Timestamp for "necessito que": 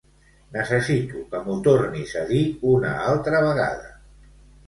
0.53-1.41